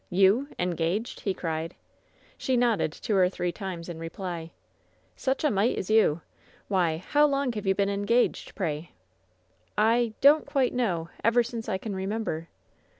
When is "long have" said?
7.27-7.67